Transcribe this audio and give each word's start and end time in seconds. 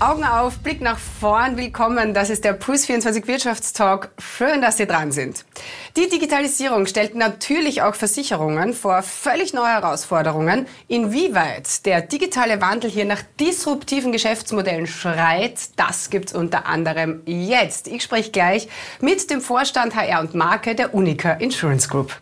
Augen 0.00 0.22
auf, 0.22 0.60
Blick 0.60 0.80
nach 0.80 0.96
vorn, 0.96 1.56
willkommen. 1.56 2.14
Das 2.14 2.30
ist 2.30 2.44
der 2.44 2.52
Puls 2.52 2.86
24 2.86 3.26
Wirtschaftstalk. 3.26 4.12
Schön, 4.18 4.62
dass 4.62 4.76
Sie 4.76 4.86
dran 4.86 5.10
sind. 5.10 5.44
Die 5.96 6.08
Digitalisierung 6.08 6.86
stellt 6.86 7.16
natürlich 7.16 7.82
auch 7.82 7.96
Versicherungen 7.96 8.74
vor 8.74 9.02
völlig 9.02 9.54
neue 9.54 9.72
Herausforderungen. 9.72 10.68
Inwieweit 10.86 11.84
der 11.84 12.00
digitale 12.00 12.60
Wandel 12.60 12.90
hier 12.90 13.06
nach 13.06 13.22
disruptiven 13.40 14.12
Geschäftsmodellen 14.12 14.86
schreit, 14.86 15.58
das 15.74 16.10
gibt's 16.10 16.32
unter 16.32 16.66
anderem 16.66 17.22
jetzt. 17.26 17.88
Ich 17.88 18.04
spreche 18.04 18.30
gleich 18.30 18.68
mit 19.00 19.28
dem 19.30 19.40
Vorstand 19.40 19.96
HR 19.96 20.20
und 20.20 20.32
Marke 20.32 20.76
der 20.76 20.94
Unica 20.94 21.32
Insurance 21.32 21.88
Group. 21.88 22.14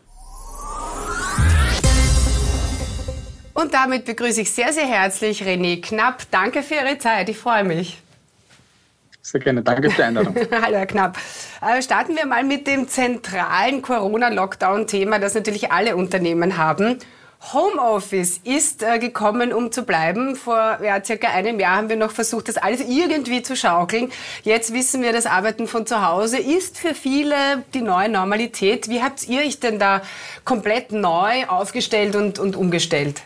Und 3.56 3.72
damit 3.72 4.04
begrüße 4.04 4.42
ich 4.42 4.52
sehr, 4.52 4.70
sehr 4.70 4.86
herzlich 4.86 5.42
René 5.42 5.80
Knapp. 5.80 6.24
Danke 6.30 6.62
für 6.62 6.74
Ihre 6.74 6.98
Zeit. 6.98 7.30
Ich 7.30 7.38
freue 7.38 7.64
mich. 7.64 7.96
Sehr 9.22 9.40
gerne. 9.40 9.62
Danke 9.62 9.88
für 9.88 9.96
die 9.96 10.02
Einladung. 10.02 10.36
Hallo, 10.50 10.76
Herr 10.76 10.86
Knapp. 10.86 11.16
Äh, 11.62 11.80
starten 11.80 12.16
wir 12.16 12.26
mal 12.26 12.44
mit 12.44 12.66
dem 12.66 12.86
zentralen 12.86 13.80
Corona-Lockdown-Thema, 13.80 15.18
das 15.20 15.32
natürlich 15.32 15.72
alle 15.72 15.96
Unternehmen 15.96 16.58
haben. 16.58 16.98
Homeoffice 17.54 18.42
ist 18.44 18.82
äh, 18.82 18.98
gekommen, 18.98 19.54
um 19.54 19.72
zu 19.72 19.84
bleiben. 19.84 20.36
Vor 20.36 20.78
ja, 20.84 21.02
circa 21.02 21.28
einem 21.28 21.58
Jahr 21.58 21.76
haben 21.76 21.88
wir 21.88 21.96
noch 21.96 22.10
versucht, 22.10 22.48
das 22.48 22.58
alles 22.58 22.82
irgendwie 22.82 23.40
zu 23.40 23.56
schaukeln. 23.56 24.12
Jetzt 24.42 24.74
wissen 24.74 25.00
wir, 25.00 25.14
das 25.14 25.24
Arbeiten 25.24 25.66
von 25.66 25.86
zu 25.86 26.06
Hause 26.06 26.36
ist 26.36 26.76
für 26.76 26.92
viele 26.92 27.64
die 27.72 27.80
neue 27.80 28.10
Normalität. 28.10 28.90
Wie 28.90 29.02
habt 29.02 29.26
ihr 29.26 29.40
euch 29.40 29.60
denn 29.60 29.78
da 29.78 30.02
komplett 30.44 30.92
neu 30.92 31.46
aufgestellt 31.46 32.16
und, 32.16 32.38
und 32.38 32.54
umgestellt? 32.54 33.22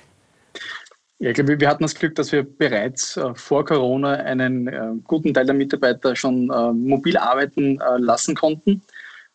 Ja, 1.22 1.28
ich 1.28 1.34
glaube, 1.34 1.60
wir 1.60 1.68
hatten 1.68 1.82
das 1.82 1.94
Glück, 1.94 2.14
dass 2.14 2.32
wir 2.32 2.44
bereits 2.44 3.18
äh, 3.18 3.34
vor 3.34 3.66
Corona 3.66 4.14
einen 4.14 4.68
äh, 4.68 4.92
guten 5.04 5.34
Teil 5.34 5.44
der 5.44 5.54
Mitarbeiter 5.54 6.16
schon 6.16 6.50
äh, 6.50 6.72
mobil 6.72 7.18
arbeiten 7.18 7.78
äh, 7.78 7.98
lassen 7.98 8.34
konnten. 8.34 8.80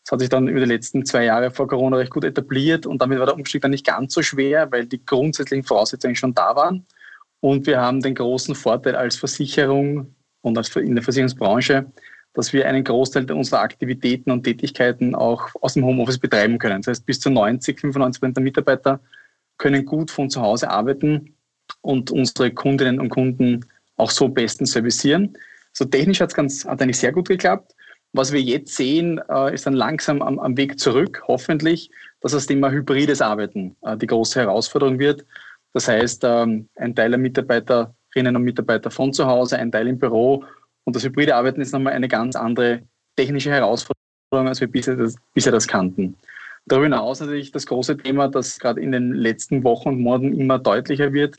Das 0.03 0.13
hat 0.13 0.19
sich 0.19 0.29
dann 0.29 0.47
über 0.47 0.61
die 0.61 0.65
letzten 0.65 1.05
zwei 1.05 1.25
Jahre 1.25 1.51
vor 1.51 1.67
Corona 1.67 1.97
recht 1.97 2.09
gut 2.09 2.23
etabliert 2.23 2.87
und 2.87 3.03
damit 3.03 3.19
war 3.19 3.27
der 3.27 3.35
Umstieg 3.35 3.61
dann 3.61 3.69
nicht 3.69 3.85
ganz 3.85 4.15
so 4.15 4.23
schwer, 4.23 4.71
weil 4.71 4.87
die 4.87 5.05
grundsätzlichen 5.05 5.63
Voraussetzungen 5.63 6.15
schon 6.15 6.33
da 6.33 6.55
waren. 6.55 6.87
Und 7.39 7.67
wir 7.67 7.79
haben 7.79 8.01
den 8.01 8.15
großen 8.15 8.55
Vorteil 8.55 8.95
als 8.95 9.17
Versicherung 9.17 10.15
und 10.41 10.57
als 10.57 10.75
in 10.75 10.95
der 10.95 11.03
Versicherungsbranche, 11.03 11.85
dass 12.33 12.51
wir 12.51 12.67
einen 12.67 12.83
Großteil 12.83 13.31
unserer 13.31 13.61
Aktivitäten 13.61 14.31
und 14.31 14.43
Tätigkeiten 14.43 15.13
auch 15.13 15.49
aus 15.61 15.75
dem 15.75 15.85
Homeoffice 15.85 16.17
betreiben 16.17 16.57
können. 16.57 16.81
Das 16.81 16.88
heißt, 16.88 17.05
bis 17.05 17.19
zu 17.19 17.29
90, 17.29 17.79
95 17.79 18.19
Prozent 18.19 18.38
der 18.38 18.43
Mitarbeiter 18.43 18.99
können 19.59 19.85
gut 19.85 20.09
von 20.09 20.31
zu 20.31 20.41
Hause 20.41 20.71
arbeiten 20.71 21.34
und 21.86 22.11
unsere 22.11 22.52
Kundinnen 22.52 23.00
und 23.00 23.09
Kunden 23.09 23.66
auch 23.97 24.11
so 24.11 24.28
bestens 24.28 24.72
servicieren. 24.72 25.38
So 25.73 25.86
technisch 25.86 26.22
hat's 26.22 26.33
ganz, 26.33 26.66
hat 26.66 26.81
eigentlich 26.81 26.97
sehr 26.97 27.11
gut 27.11 27.28
geklappt. 27.28 27.73
Was 28.14 28.31
wir 28.31 28.41
jetzt 28.41 28.75
sehen, 28.75 29.19
äh, 29.30 29.53
ist 29.53 29.66
dann 29.66 29.73
langsam 29.73 30.22
am, 30.22 30.39
am, 30.39 30.56
Weg 30.56 30.80
zurück, 30.80 31.23
hoffentlich, 31.28 31.89
dass 32.22 32.31
das 32.31 32.47
Thema 32.47 32.72
hybrides 32.72 33.22
Arbeiten 33.22 33.75
äh, 33.81 33.97
die 33.97 34.08
große 34.08 34.39
Herausforderung 34.39 35.00
wird. 35.00 35.25
Das 35.73 35.88
heißt, 35.88 36.23
ähm, 36.23 36.69
ein 36.75 36.95
Teil 36.95 37.09
der 37.09 37.19
Mitarbeiterinnen 37.19 38.36
und 38.36 38.44
Mitarbeiter 38.44 38.89
von 38.89 39.11
zu 39.11 39.25
Hause, 39.25 39.58
ein 39.59 39.72
Teil 39.72 39.88
im 39.88 40.00
Büro. 40.00 40.45
Und 40.86 40.95
das 40.95 41.03
hybride 41.03 41.36
Arbeiten 41.36 41.59
ist 41.59 41.73
nochmal 41.73 41.94
eine 41.94 42.08
ganz 42.08 42.38
andere 42.38 42.83
technische 43.17 43.52
Herausforderung, 43.52 44.47
als 44.47 44.61
wir 44.61 44.67
bisher 44.69 44.95
das, 44.95 45.16
bisher 45.33 45.52
das 45.52 45.67
kannten. 45.67 46.16
Darüber 46.67 46.86
hinaus 46.86 47.19
natürlich 47.19 47.52
das 47.52 47.66
große 47.66 47.97
Thema, 47.97 48.30
das 48.30 48.59
gerade 48.59 48.81
in 48.81 48.91
den 48.91 49.13
letzten 49.13 49.63
Wochen 49.63 49.89
und 49.89 50.00
Monaten 50.00 50.39
immer 50.39 50.58
deutlicher 50.58 51.11
wird, 51.11 51.38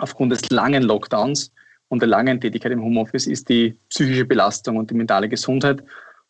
aufgrund 0.00 0.32
des 0.32 0.50
langen 0.50 0.82
Lockdowns 0.82 1.52
und 1.88 2.00
der 2.00 2.08
langen 2.08 2.40
Tätigkeit 2.40 2.72
im 2.72 2.82
Homeoffice 2.82 3.26
ist 3.26 3.48
die 3.48 3.76
psychische 3.88 4.24
Belastung 4.24 4.76
und 4.76 4.90
die 4.90 4.94
mentale 4.94 5.28
Gesundheit. 5.28 5.82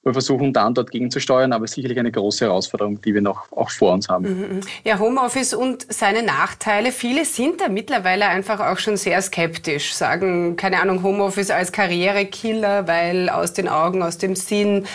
Wir 0.03 0.15
versuchen 0.15 0.55
dann 0.55 0.73
dort 0.73 0.91
gegenzusteuern, 0.91 1.53
aber 1.53 1.67
sicherlich 1.67 1.99
eine 1.99 2.11
große 2.11 2.47
Herausforderung, 2.47 3.03
die 3.03 3.13
wir 3.13 3.21
noch 3.21 3.53
auch 3.53 3.69
vor 3.69 3.93
uns 3.93 4.09
haben. 4.09 4.25
Mhm, 4.25 4.57
mhm. 4.57 4.61
Ja, 4.83 4.99
Homeoffice 4.99 5.53
und 5.53 5.93
seine 5.93 6.23
Nachteile. 6.23 6.91
Viele 6.91 7.27
sind 7.27 7.61
da 7.61 7.69
mittlerweile 7.69 8.27
einfach 8.27 8.61
auch 8.61 8.79
schon 8.79 8.97
sehr 8.97 9.21
skeptisch, 9.21 9.93
sagen, 9.93 10.57
keine 10.57 10.81
Ahnung, 10.81 11.03
Homeoffice 11.03 11.51
als 11.51 11.71
Karrierekiller, 11.71 12.89
weil 12.89 13.29
aus 13.29 13.53
den 13.53 13.69
Augen, 13.69 14.03
aus 14.03 14.17
dem 14.17 14.37
Sinn 14.37 14.87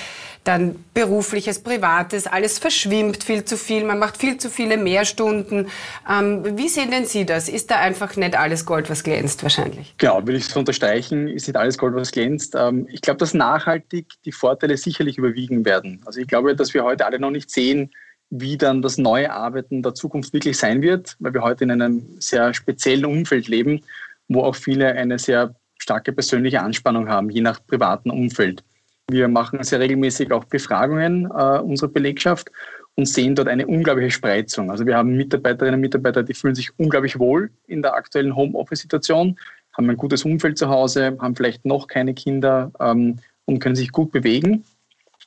dann 0.46 0.76
berufliches, 0.94 1.60
privates, 1.60 2.28
alles 2.28 2.60
verschwimmt 2.60 3.24
viel 3.24 3.44
zu 3.44 3.58
viel, 3.58 3.84
man 3.84 4.00
macht 4.00 4.18
viel 4.18 4.38
zu 4.38 4.50
viele 4.50 4.78
Mehrstunden. 4.78 5.68
Ähm, 6.10 6.58
wie 6.58 6.70
sehen 6.70 6.92
denn 6.92 7.06
Sie 7.06 7.26
das? 7.26 7.50
Ist 7.50 7.72
da 7.72 7.80
einfach 7.80 8.16
nicht 8.16 8.38
alles 8.38 8.66
Gold, 8.66 8.90
was 8.90 9.04
glänzt 9.04 9.42
wahrscheinlich? 9.42 9.96
Genau, 9.98 10.18
würde 10.20 10.38
ich 10.38 10.46
so 10.46 10.60
unterstreichen, 10.60 11.28
ist 11.28 11.48
nicht 11.48 11.58
alles 11.58 11.78
Gold, 11.78 11.96
was 11.96 12.12
glänzt. 12.12 12.56
Ähm, 12.56 12.88
ich 12.92 13.02
glaube, 13.02 13.18
dass 13.18 13.34
nachhaltig 13.34 14.06
die 14.24 14.32
Vorteile 14.32 14.78
sicherlich 14.78 15.18
überwiegen 15.18 15.66
werden. 15.66 16.02
Also 16.06 16.22
ich 16.22 16.28
glaube, 16.28 16.56
dass 16.56 16.74
wir 16.76 16.84
heute 16.84 17.08
alle 17.08 17.20
noch 17.20 17.32
nicht 17.32 17.50
sehen, 17.50 17.92
wie 18.30 18.58
dann 18.58 18.84
das 18.84 19.00
neue 19.00 19.32
Arbeiten 19.32 19.82
der 19.82 19.96
Zukunft 19.96 20.32
wirklich 20.32 20.58
sein 20.58 20.84
wird, 20.84 21.16
weil 21.20 21.34
wir 21.34 21.42
heute 21.42 21.64
in 21.64 21.72
einem 21.72 22.06
sehr 22.20 22.54
speziellen 22.54 23.06
Umfeld 23.06 23.48
leben, 23.48 23.82
wo 24.28 24.44
auch 24.44 24.56
viele 24.56 24.94
eine 24.94 25.18
sehr 25.18 25.56
starke 25.80 26.14
persönliche 26.14 26.62
Anspannung 26.62 27.10
haben, 27.10 27.32
je 27.32 27.42
nach 27.42 27.66
privaten 27.66 28.12
Umfeld. 28.12 28.64
Wir 29.10 29.28
machen 29.28 29.62
sehr 29.64 29.80
regelmäßig 29.80 30.32
auch 30.32 30.46
Befragungen 30.46 31.26
äh, 31.26 31.60
unserer 31.60 31.90
Belegschaft 31.90 32.52
und 32.96 33.08
sehen 33.08 33.36
dort 33.36 33.48
eine 33.48 33.68
unglaubliche 33.68 34.10
Spreizung. 34.10 34.72
Also 34.72 34.86
wir 34.86 34.98
haben 34.98 35.16
Mitarbeiterinnen 35.16 35.76
und 35.76 35.82
Mitarbeiter, 35.82 36.24
die 36.24 36.34
fühlen 36.34 36.56
sich 36.56 36.72
unglaublich 36.80 37.20
wohl 37.20 37.52
in 37.68 37.84
der 37.84 37.94
aktuellen 37.94 38.36
Homeoffice-Situation, 38.36 39.38
haben 39.74 39.90
ein 39.90 39.98
gutes 39.98 40.26
Umfeld 40.26 40.58
zu 40.58 40.70
Hause, 40.70 41.18
haben 41.20 41.36
vielleicht 41.36 41.66
noch 41.66 41.88
keine 41.88 42.16
Kinder 42.16 42.72
ähm, 42.80 43.20
und 43.46 43.60
können 43.60 43.76
sich 43.76 43.92
gut 43.92 44.12
bewegen. 44.12 44.64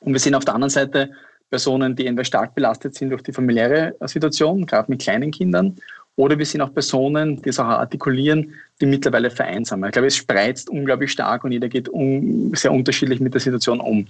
Und 0.01 0.13
wir 0.13 0.19
sehen 0.19 0.35
auf 0.35 0.45
der 0.45 0.55
anderen 0.55 0.71
Seite 0.71 1.11
Personen, 1.49 1.95
die 1.95 2.05
entweder 2.05 2.25
stark 2.25 2.55
belastet 2.55 2.95
sind 2.95 3.11
durch 3.11 3.23
die 3.23 3.33
familiäre 3.33 3.95
Situation, 4.01 4.65
gerade 4.65 4.91
mit 4.91 5.01
kleinen 5.01 5.31
Kindern, 5.31 5.77
oder 6.19 6.37
wir 6.37 6.45
sehen 6.45 6.59
auch 6.59 6.73
Personen, 6.73 7.41
die 7.41 7.47
es 7.47 7.59
auch 7.59 7.65
artikulieren, 7.65 8.53
die 8.81 8.85
mittlerweile 8.85 9.31
vereinsamen. 9.31 9.87
Ich 9.87 9.93
glaube, 9.93 10.09
es 10.09 10.17
spreizt 10.17 10.69
unglaublich 10.69 11.13
stark 11.13 11.45
und 11.45 11.53
jeder 11.53 11.69
geht 11.69 11.87
um, 11.87 12.53
sehr 12.53 12.73
unterschiedlich 12.73 13.21
mit 13.21 13.33
der 13.33 13.39
Situation 13.39 13.79
um. 13.79 14.05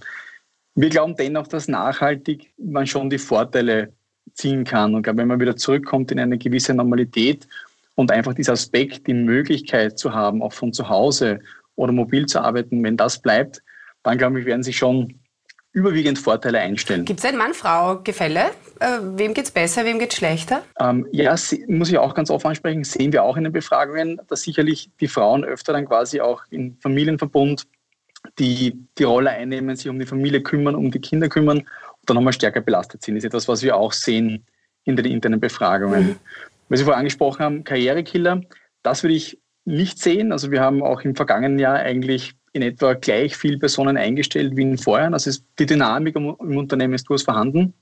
Wir 0.74 0.90
glauben 0.90 1.16
dennoch, 1.16 1.46
dass 1.46 1.68
nachhaltig 1.68 2.52
man 2.58 2.88
schon 2.88 3.12
die 3.12 3.20
Vorteile 3.20 3.94
ziehen 4.34 4.64
kann. 4.64 4.96
Und 4.96 5.02
ich 5.02 5.04
glaube, 5.04 5.20
wenn 5.20 5.28
man 5.28 5.40
wieder 5.40 5.56
zurückkommt 5.56 6.12
in 6.12 6.20
eine 6.20 6.40
gewisse 6.40 6.74
Normalität 6.74 7.48
und 7.94 8.10
einfach 8.10 8.34
dieser 8.34 8.54
Aspekt, 8.54 9.06
die 9.06 9.14
Möglichkeit 9.14 10.00
zu 10.00 10.12
haben, 10.12 10.42
auch 10.42 10.54
von 10.54 10.74
zu 10.74 10.90
Hause 10.90 11.42
oder 11.76 11.92
mobil 11.92 12.26
zu 12.26 12.42
arbeiten, 12.42 12.84
wenn 12.84 12.98
das 12.98 13.22
bleibt, 13.22 13.62
dann 14.02 14.18
glaube 14.18 14.40
ich, 14.40 14.48
werden 14.48 14.64
sich 14.64 14.78
schon 14.78 15.19
überwiegend 15.72 16.18
Vorteile 16.18 16.60
einstellen. 16.60 17.06
Gibt 17.06 17.20
es 17.20 17.26
ein 17.26 17.38
Mann-Frau-Gefälle? 17.38 18.46
Äh, 18.80 19.00
wem 19.02 19.34
geht 19.34 19.46
es 19.46 19.52
besser, 19.52 19.86
wem 19.86 20.00
geht 20.00 20.12
es 20.12 20.18
schlechter? 20.18 20.64
Ähm, 20.80 21.08
ja, 21.12 21.36
muss 21.68 21.90
ich 21.90 21.98
auch 21.98 22.16
ganz 22.16 22.32
offen 22.32 22.48
ansprechen, 22.48 22.84
sehen 22.84 23.14
wir 23.14 23.24
auch 23.24 23.38
in 23.38 23.44
den 23.44 23.54
Befragungen, 23.54 24.20
dass 24.28 24.42
sicherlich 24.42 24.90
die 25.00 25.08
Frauen 25.08 25.44
öfter 25.44 25.74
dann 25.74 25.86
quasi 25.86 26.22
auch 26.22 26.44
im 26.50 26.78
Familienverbund 26.82 27.68
die, 28.38 28.78
die 28.98 29.04
Rolle 29.04 29.30
einnehmen, 29.30 29.76
sich 29.76 29.90
um 29.90 30.00
die 30.00 30.06
Familie 30.06 30.42
kümmern, 30.42 30.76
um 30.76 30.92
die 30.92 31.00
Kinder 31.00 31.30
kümmern 31.30 31.60
und 31.60 31.68
dann 32.06 32.16
nochmal 32.16 32.34
stärker 32.34 32.62
belastet 32.62 33.04
sind. 33.04 33.16
Das 33.16 33.24
ist 33.24 33.28
etwas, 33.28 33.48
was 33.48 33.62
wir 33.62 33.76
auch 33.76 33.94
sehen 33.94 34.46
in 34.86 34.96
den 34.96 35.06
internen 35.06 35.40
Befragungen. 35.40 36.08
Mhm. 36.08 36.16
Weil 36.68 36.78
Sie 36.78 36.84
vorher 36.84 37.00
angesprochen 37.00 37.44
haben, 37.44 37.64
Karrierekiller, 37.64 38.42
das 38.84 39.04
würde 39.04 39.16
ich 39.16 39.40
nicht 39.66 40.00
sehen. 40.00 40.32
Also 40.32 40.52
wir 40.52 40.62
haben 40.62 40.84
auch 40.84 41.02
im 41.02 41.16
vergangenen 41.16 41.60
Jahr 41.60 41.76
eigentlich 41.76 42.34
in 42.54 42.62
etwa 42.62 42.94
gleich 42.94 43.36
viele 43.36 43.58
Personen 43.58 43.98
eingestellt 43.98 44.56
wie 44.56 44.64
in 44.64 44.78
vorher. 44.78 45.12
Also 45.14 45.32
die 45.58 45.66
Dynamik 45.66 46.16
im, 46.16 46.28
Unternehmen 46.28 46.94
ist 46.94 47.08
durchaus 47.10 47.24
vorhanden. 47.24 47.74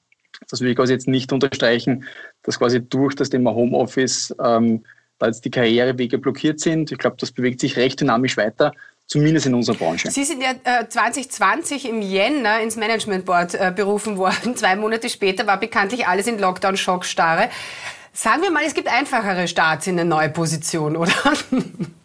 Das 0.50 0.62
will 0.62 0.70
ich 0.70 0.76
quasi 0.76 0.94
jetzt 0.94 1.08
nicht 1.08 1.32
unterstreichen, 1.34 2.06
dass 2.44 2.60
quasi 2.60 2.82
durch 2.82 3.16
das 3.16 3.30
Thema 3.30 3.54
Homeoffice 3.54 4.36
ähm, 4.44 4.84
da 5.20 5.28
jetzt 5.28 5.44
die 5.46 5.50
Karrierewege 5.50 6.18
blockiert 6.18 6.60
sind. 6.60 6.92
Ich 6.92 6.98
glaube, 6.98 7.18
das 7.20 7.32
bewegt 7.32 7.60
sich 7.60 7.76
recht 7.76 8.00
dynamisch 8.00 8.38
weiter, 8.38 8.72
zumindest 9.08 9.48
in 9.48 9.56
unserer 9.56 9.78
Branche. 9.78 10.12
Sie 10.12 10.24
sind 10.24 10.42
ja 10.42 10.52
äh, 10.64 10.88
2020 10.88 11.90
im 11.90 12.02
Jänner 12.02 12.62
ins 12.62 12.76
Management 12.76 13.26
Board 13.26 13.56
äh, 13.56 13.74
berufen 13.76 14.18
worden. 14.18 14.56
Zwei 14.56 14.76
Monate 14.76 15.10
später 15.10 15.48
war 15.48 15.60
bekanntlich 15.60 16.08
alles 16.08 16.28
in 16.28 16.40
Lockdown-Schockstarre. 16.40 17.50
Sagen 18.14 18.42
wir 18.42 18.52
mal, 18.52 18.64
es 18.66 18.74
gibt 18.74 18.88
einfachere 18.88 19.48
Starts 19.48 19.88
in 19.88 20.00
eine 20.00 20.10
neue 20.10 20.30
Position, 20.30 20.98
oder? 20.98 21.14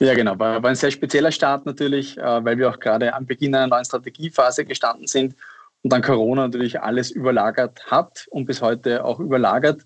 Ja, 0.00 0.14
genau. 0.14 0.38
War, 0.38 0.62
war 0.62 0.70
ein 0.70 0.76
sehr 0.76 0.90
spezieller 0.90 1.32
Start 1.32 1.66
natürlich, 1.66 2.16
äh, 2.18 2.44
weil 2.44 2.56
wir 2.58 2.70
auch 2.70 2.78
gerade 2.78 3.12
am 3.14 3.26
Beginn 3.26 3.54
einer 3.54 3.66
neuen 3.66 3.84
Strategiephase 3.84 4.64
gestanden 4.64 5.06
sind 5.06 5.34
und 5.82 5.92
dann 5.92 6.02
Corona 6.02 6.42
natürlich 6.42 6.80
alles 6.80 7.10
überlagert 7.10 7.84
hat 7.86 8.26
und 8.30 8.46
bis 8.46 8.62
heute 8.62 9.04
auch 9.04 9.18
überlagert. 9.20 9.82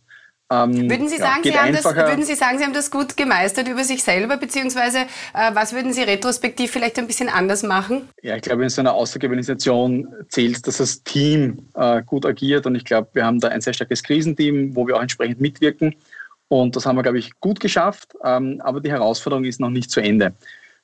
Ähm, 0.50 0.90
würden, 0.90 1.08
Sie 1.08 1.16
sagen, 1.16 1.40
ja, 1.44 1.52
Sie 1.52 1.58
haben 1.58 1.72
das, 1.72 1.84
würden 1.84 2.24
Sie 2.24 2.34
sagen, 2.34 2.58
Sie 2.58 2.64
haben 2.64 2.74
das 2.74 2.90
gut 2.90 3.16
gemeistert 3.16 3.68
über 3.68 3.84
sich 3.84 4.02
selber, 4.02 4.36
beziehungsweise 4.36 4.98
äh, 5.32 5.54
was 5.54 5.72
würden 5.72 5.94
Sie 5.94 6.02
retrospektiv 6.02 6.70
vielleicht 6.70 6.98
ein 6.98 7.06
bisschen 7.06 7.30
anders 7.30 7.62
machen? 7.62 8.08
Ja, 8.22 8.36
ich 8.36 8.42
glaube, 8.42 8.62
in 8.64 8.68
so 8.68 8.82
einer 8.82 8.92
Außerorganisation 8.92 10.08
zählt, 10.28 10.66
dass 10.66 10.76
das 10.76 11.02
Team 11.04 11.70
äh, 11.74 12.02
gut 12.02 12.26
agiert 12.26 12.66
und 12.66 12.74
ich 12.74 12.84
glaube, 12.84 13.08
wir 13.14 13.24
haben 13.24 13.40
da 13.40 13.48
ein 13.48 13.62
sehr 13.62 13.72
starkes 13.72 14.02
Krisenteam, 14.02 14.76
wo 14.76 14.86
wir 14.86 14.96
auch 14.96 15.02
entsprechend 15.02 15.40
mitwirken 15.40 15.94
und 16.48 16.76
das 16.76 16.86
haben 16.86 16.96
wir, 16.96 17.02
glaube 17.02 17.18
ich, 17.18 17.38
gut 17.40 17.60
geschafft, 17.60 18.14
ähm, 18.24 18.60
aber 18.62 18.80
die 18.80 18.90
Herausforderung 18.90 19.44
ist 19.44 19.60
noch 19.60 19.70
nicht 19.70 19.90
zu 19.90 20.00
Ende. 20.00 20.34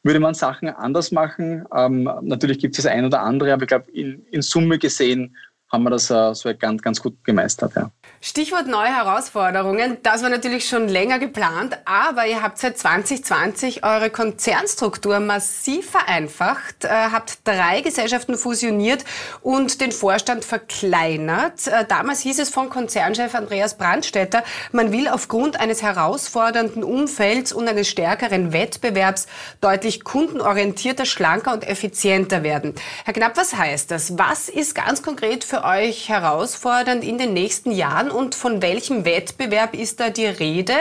würde 0.03 0.21
man 0.21 0.35
Sachen 0.35 0.69
anders 0.69 1.11
machen. 1.13 1.67
Ähm, 1.75 2.11
natürlich 2.23 2.59
gibt 2.59 2.79
es 2.79 2.85
das 2.85 2.93
ein 2.93 3.05
oder 3.05 3.23
andere, 3.23 3.53
aber 3.53 3.63
ich 3.63 3.69
glaube, 3.69 3.91
in, 3.91 4.25
in 4.31 4.43
Summe 4.43 4.79
gesehen 4.79 5.37
haben 5.71 5.85
wir 5.85 5.91
das 5.91 6.11
äh, 6.11 6.35
so 6.35 6.51
ganz, 6.57 6.83
ganz 6.83 7.03
gut 7.03 7.23
gemeistert. 7.25 7.75
Ja. 7.75 7.91
Stichwort 8.21 8.67
neue 8.67 8.89
Herausforderungen. 8.89 9.99
Das 10.03 10.25
war 10.25 10.29
natürlich 10.29 10.69
schon 10.69 10.89
länger 10.89 11.21
geplant, 11.21 11.79
aber 11.85 12.27
ihr 12.27 12.43
habt 12.43 12.59
seit 12.59 12.77
2020 12.77 13.85
eure 13.85 14.11
Konzernstruktur 14.11 15.21
massiv 15.21 15.93
vereinfacht, 15.93 16.85
äh, 16.85 16.89
habt 16.89 17.39
drei 17.45 17.81
Gesellschaften 17.81 18.37
fusioniert 18.37 19.05
und 19.41 19.81
den 19.81 19.93
Vorstand 19.93 20.45
verkleinert. 20.45 21.69
Äh, 21.69 21.85
damals 21.87 22.21
hieß 22.23 22.41
es 22.41 22.51
von 22.51 22.71
Konzernchef 22.71 23.37
Andreas 23.37 23.79
Brandstetter, 23.79 24.43
man 24.73 24.91
will 24.91 25.07
aufgrund 25.07 25.61
eines 25.61 25.83
herausfordernden 25.83 26.83
Umfelds 26.83 27.53
und 27.53 27.69
eines 27.69 27.89
stärkeren 27.89 28.53
Wettbewerbs 28.53 29.29
deutlich 29.61 30.03
kundenorientierter, 30.03 31.05
schlanker 31.05 31.53
und 31.53 31.69
effizienter 31.69 32.43
werden. 32.43 32.75
Herr 33.05 33.15
Knapp, 33.15 33.37
was 33.37 33.55
heißt 33.55 33.93
das? 33.93 34.19
Was 34.19 34.49
ist 34.49 34.75
ganz 34.75 35.05
konkret 35.05 35.45
für 35.45 35.63
euch 35.63 36.09
herausfordernd 36.09 37.05
in 37.05 37.17
den 37.17 37.33
nächsten 37.33 37.71
Jahren 37.71 37.98
und 38.07 38.37
von 38.37 38.63
welchem 38.63 39.05
Wettbewerb 39.05 39.75
ist 39.75 39.99
da 39.99 40.11
die 40.11 40.27
Rede? 40.27 40.75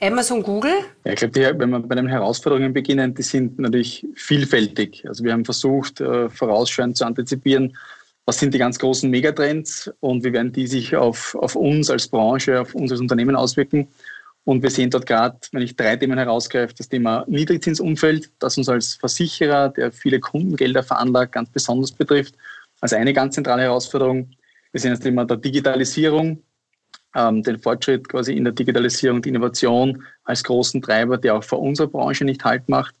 Amazon, 0.00 0.42
Google? 0.42 0.72
Ja, 1.04 1.12
ich 1.12 1.18
glaube, 1.18 1.58
wenn 1.58 1.70
wir 1.70 1.80
bei 1.80 1.96
den 1.96 2.06
Herausforderungen 2.06 2.72
beginnen, 2.72 3.12
die 3.12 3.22
sind 3.22 3.58
natürlich 3.58 4.06
vielfältig. 4.14 5.04
Also 5.08 5.24
wir 5.24 5.32
haben 5.32 5.44
versucht, 5.44 6.00
äh, 6.00 6.30
vorausschauend 6.30 6.96
zu 6.96 7.04
antizipieren, 7.04 7.76
was 8.26 8.38
sind 8.38 8.54
die 8.54 8.58
ganz 8.58 8.78
großen 8.78 9.10
Megatrends 9.10 9.90
und 9.98 10.22
wie 10.22 10.32
werden 10.32 10.52
die 10.52 10.68
sich 10.68 10.94
auf, 10.94 11.34
auf 11.34 11.56
uns 11.56 11.90
als 11.90 12.06
Branche, 12.06 12.60
auf 12.60 12.76
uns 12.76 12.92
als 12.92 13.00
Unternehmen 13.00 13.34
auswirken. 13.34 13.88
Und 14.44 14.62
wir 14.62 14.70
sehen 14.70 14.90
dort 14.90 15.06
gerade, 15.06 15.38
wenn 15.52 15.62
ich 15.62 15.74
drei 15.74 15.96
Themen 15.96 16.18
herausgreife, 16.18 16.74
das 16.74 16.88
Thema 16.88 17.24
Niedrigzinsumfeld, 17.26 18.30
das 18.38 18.56
uns 18.56 18.68
als 18.68 18.94
Versicherer, 18.94 19.70
der 19.70 19.90
viele 19.90 20.20
Kundengelder 20.20 20.84
veranlagt, 20.84 21.32
ganz 21.32 21.50
besonders 21.50 21.90
betrifft 21.90 22.36
als 22.80 22.92
eine 22.92 23.12
ganz 23.12 23.34
zentrale 23.34 23.62
Herausforderung. 23.62 24.30
Wir 24.72 24.80
sehen 24.80 24.92
das 24.92 25.00
Thema 25.00 25.24
der 25.24 25.36
Digitalisierung, 25.36 26.42
den 27.14 27.58
Fortschritt 27.58 28.08
quasi 28.08 28.34
in 28.34 28.44
der 28.44 28.52
Digitalisierung, 28.52 29.20
die 29.20 29.30
Innovation 29.30 30.04
als 30.24 30.44
großen 30.44 30.80
Treiber, 30.80 31.18
der 31.18 31.34
auch 31.34 31.44
für 31.44 31.56
unsere 31.56 31.88
Branche 31.88 32.24
nicht 32.24 32.44
halt 32.44 32.68
macht. 32.68 32.94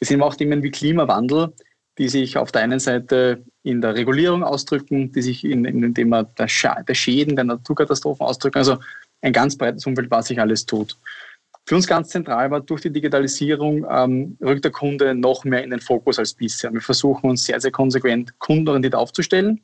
Wir 0.00 0.06
sehen 0.06 0.20
auch 0.22 0.34
Themen 0.34 0.64
wie 0.64 0.70
Klimawandel, 0.72 1.52
die 1.98 2.08
sich 2.08 2.36
auf 2.36 2.50
der 2.50 2.62
einen 2.62 2.80
Seite 2.80 3.44
in 3.62 3.80
der 3.80 3.94
Regulierung 3.94 4.42
ausdrücken, 4.42 5.12
die 5.12 5.22
sich 5.22 5.44
in, 5.44 5.64
in 5.64 5.80
dem 5.80 5.94
Thema 5.94 6.24
der 6.24 6.48
Schäden, 6.48 7.36
der 7.36 7.44
Naturkatastrophen 7.44 8.26
ausdrücken. 8.26 8.58
Also 8.58 8.78
ein 9.20 9.32
ganz 9.32 9.56
breites 9.56 9.86
Umfeld, 9.86 10.10
was 10.10 10.26
sich 10.26 10.40
alles 10.40 10.66
tut. 10.66 10.96
Für 11.66 11.76
uns 11.76 11.86
ganz 11.86 12.08
zentral 12.08 12.50
war, 12.50 12.60
durch 12.60 12.80
die 12.80 12.90
Digitalisierung 12.90 13.86
ähm, 13.88 14.36
rückt 14.42 14.64
der 14.64 14.72
Kunde 14.72 15.14
noch 15.14 15.44
mehr 15.44 15.62
in 15.62 15.70
den 15.70 15.80
Fokus 15.80 16.18
als 16.18 16.34
bisher. 16.34 16.72
Wir 16.72 16.80
versuchen 16.80 17.30
uns 17.30 17.44
sehr, 17.44 17.60
sehr 17.60 17.70
konsequent 17.70 18.36
kundenorientiert 18.40 18.96
aufzustellen. 18.96 19.60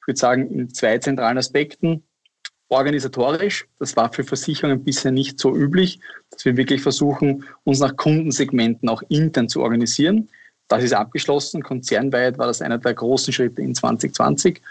Ich 0.00 0.06
würde 0.06 0.20
sagen, 0.20 0.48
in 0.50 0.72
zwei 0.72 0.98
zentralen 0.98 1.38
Aspekten. 1.38 2.04
Organisatorisch, 2.70 3.66
das 3.80 3.96
war 3.96 4.12
für 4.12 4.22
Versicherungen 4.22 4.84
bisher 4.84 5.10
nicht 5.10 5.40
so 5.40 5.54
üblich, 5.54 5.98
dass 6.30 6.44
wir 6.44 6.56
wirklich 6.56 6.80
versuchen, 6.80 7.44
uns 7.64 7.80
nach 7.80 7.96
Kundensegmenten 7.96 8.88
auch 8.88 9.02
intern 9.08 9.48
zu 9.48 9.60
organisieren. 9.60 10.28
Das 10.68 10.84
ist 10.84 10.92
abgeschlossen. 10.92 11.64
Konzernweit 11.64 12.38
war 12.38 12.46
das 12.46 12.62
einer 12.62 12.78
der 12.78 12.94
großen 12.94 13.32
Schritte 13.32 13.60
in 13.60 13.74
2020. 13.74 14.62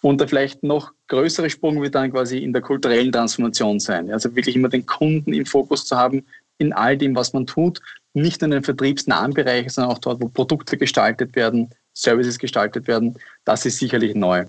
Und 0.00 0.20
der 0.20 0.28
vielleicht 0.28 0.62
noch 0.62 0.92
größere 1.08 1.50
Sprung 1.50 1.82
wird 1.82 1.96
dann 1.96 2.12
quasi 2.12 2.38
in 2.38 2.52
der 2.52 2.62
kulturellen 2.62 3.10
Transformation 3.10 3.80
sein. 3.80 4.12
Also 4.12 4.34
wirklich 4.36 4.54
immer 4.54 4.68
den 4.68 4.86
Kunden 4.86 5.32
im 5.32 5.44
Fokus 5.44 5.84
zu 5.84 5.96
haben 5.96 6.24
in 6.58 6.72
all 6.72 6.96
dem, 6.96 7.16
was 7.16 7.32
man 7.32 7.46
tut. 7.46 7.80
Nicht 8.14 8.40
nur 8.40 8.46
in 8.46 8.52
den 8.52 8.62
vertriebsnahen 8.62 9.34
Bereichen, 9.34 9.70
sondern 9.70 9.92
auch 9.92 9.98
dort, 9.98 10.22
wo 10.22 10.28
Produkte 10.28 10.76
gestaltet 10.76 11.34
werden, 11.34 11.68
Services 11.94 12.38
gestaltet 12.38 12.86
werden. 12.86 13.16
Das 13.44 13.66
ist 13.66 13.78
sicherlich 13.78 14.14
neu. 14.14 14.46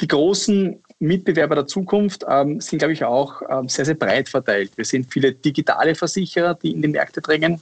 Die 0.00 0.08
großen 0.08 0.82
Mitbewerber 0.98 1.54
der 1.54 1.66
Zukunft 1.66 2.24
ähm, 2.28 2.60
sind, 2.60 2.78
glaube 2.78 2.92
ich, 2.92 3.04
auch 3.04 3.42
ähm, 3.48 3.68
sehr, 3.68 3.84
sehr 3.84 3.94
breit 3.94 4.28
verteilt. 4.28 4.76
Wir 4.76 4.84
sehen 4.84 5.04
viele 5.04 5.32
digitale 5.32 5.94
Versicherer, 5.94 6.54
die 6.54 6.72
in 6.72 6.82
die 6.82 6.88
Märkte 6.88 7.20
drängen. 7.20 7.60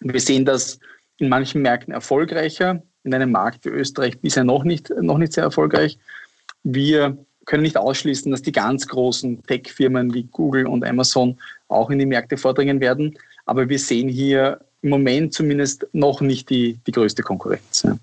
Wir 0.00 0.20
sehen 0.20 0.44
das 0.44 0.78
in 1.18 1.28
manchen 1.28 1.62
Märkten 1.62 1.92
erfolgreicher, 1.92 2.82
in 3.02 3.14
einem 3.14 3.32
Markt 3.32 3.64
wie 3.64 3.70
Österreich 3.70 4.18
bisher 4.20 4.44
noch 4.44 4.64
nicht, 4.64 4.90
noch 4.90 5.18
nicht 5.18 5.32
sehr 5.32 5.44
erfolgreich. 5.44 5.98
Wir 6.62 7.18
können 7.44 7.62
nicht 7.62 7.76
ausschließen, 7.76 8.30
dass 8.30 8.42
die 8.42 8.52
ganz 8.52 8.86
großen 8.86 9.42
Tech-Firmen 9.44 10.14
wie 10.14 10.24
Google 10.24 10.66
und 10.66 10.84
Amazon 10.84 11.38
auch 11.68 11.90
in 11.90 11.98
die 11.98 12.06
Märkte 12.06 12.36
vordringen 12.36 12.80
werden. 12.80 13.18
Aber 13.46 13.68
wir 13.68 13.78
sehen 13.78 14.08
hier 14.08 14.60
im 14.82 14.90
Moment 14.90 15.34
zumindest 15.34 15.86
noch 15.92 16.20
nicht 16.20 16.50
die, 16.50 16.78
die 16.86 16.92
größte 16.92 17.22
Konkurrenz. 17.22 17.82
Ja. 17.82 17.96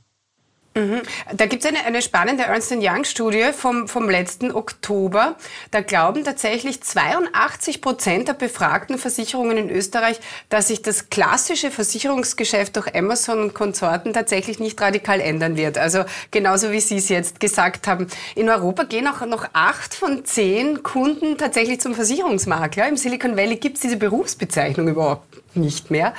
Mhm. 0.73 1.01
Da 1.35 1.47
gibt 1.47 1.65
es 1.65 1.69
eine, 1.69 1.83
eine 1.83 2.01
spannende 2.01 2.44
Ernst 2.44 2.71
Young-Studie 2.71 3.51
vom, 3.51 3.89
vom 3.89 4.09
letzten 4.09 4.51
Oktober. 4.51 5.35
Da 5.71 5.81
glauben 5.81 6.23
tatsächlich 6.23 6.81
82 6.81 7.81
Prozent 7.81 8.29
der 8.29 8.33
befragten 8.33 8.97
Versicherungen 8.97 9.57
in 9.57 9.69
Österreich, 9.69 10.19
dass 10.47 10.69
sich 10.69 10.81
das 10.81 11.09
klassische 11.09 11.71
Versicherungsgeschäft 11.71 12.77
durch 12.77 12.95
Amazon 12.95 13.41
und 13.41 13.53
Konsorten 13.53 14.13
tatsächlich 14.13 14.59
nicht 14.59 14.79
radikal 14.79 15.19
ändern 15.19 15.57
wird. 15.57 15.77
Also 15.77 16.06
genauso 16.31 16.71
wie 16.71 16.79
Sie 16.79 16.97
es 16.97 17.09
jetzt 17.09 17.41
gesagt 17.41 17.88
haben. 17.88 18.07
In 18.35 18.50
Europa 18.50 18.83
gehen 18.83 19.07
auch 19.07 19.25
noch 19.25 19.50
acht 19.51 19.94
von 19.94 20.24
zehn 20.24 20.83
Kunden 20.83 21.38
tatsächlich 21.38 21.81
zum 21.81 21.95
Versicherungsmakler. 21.95 22.88
Im 22.88 22.95
Silicon 22.95 23.35
Valley 23.35 23.57
gibt 23.57 23.75
es 23.75 23.81
diese 23.81 23.97
Berufsbezeichnung 23.97 24.88
überhaupt 24.88 25.40
nicht 25.56 25.92
mehr. 25.92 26.13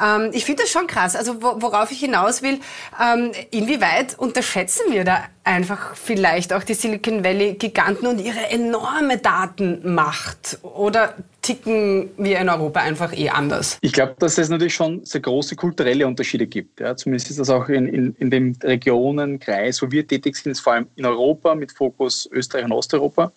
Ähm, 0.00 0.30
ich 0.32 0.44
finde 0.44 0.62
das 0.62 0.70
schon 0.70 0.86
krass. 0.86 1.16
Also 1.16 1.42
worauf 1.42 1.90
ich 1.90 2.00
hinaus 2.00 2.42
will, 2.42 2.60
ähm, 3.00 3.32
inwieweit 3.50 4.18
unterschätzen 4.18 4.92
wir 4.92 5.04
da 5.04 5.24
einfach 5.44 5.94
vielleicht 5.94 6.52
auch 6.52 6.64
die 6.64 6.74
Silicon 6.74 7.22
Valley 7.22 7.54
Giganten 7.54 8.06
und 8.06 8.20
ihre 8.20 8.50
enorme 8.50 9.18
Datenmacht? 9.18 10.58
Oder 10.62 11.14
ticken 11.42 12.10
wir 12.16 12.38
in 12.38 12.48
Europa 12.48 12.80
einfach 12.80 13.12
eh 13.16 13.28
anders? 13.28 13.78
Ich 13.82 13.92
glaube, 13.92 14.16
dass 14.18 14.38
es 14.38 14.48
natürlich 14.48 14.74
schon 14.74 15.04
sehr 15.04 15.20
große 15.20 15.56
kulturelle 15.56 16.06
Unterschiede 16.06 16.46
gibt. 16.46 16.80
Ja. 16.80 16.96
Zumindest 16.96 17.30
ist 17.30 17.38
das 17.38 17.50
auch 17.50 17.68
in, 17.68 17.86
in, 17.86 18.16
in 18.18 18.30
dem 18.30 18.56
Regionenkreis, 18.62 19.82
wo 19.82 19.90
wir 19.90 20.06
tätig 20.06 20.36
sind, 20.36 20.58
vor 20.58 20.72
allem 20.74 20.86
in 20.96 21.04
Europa 21.04 21.54
mit 21.54 21.72
Fokus 21.72 22.28
Österreich 22.32 22.64
und 22.64 22.72
Osteuropa, 22.72 23.32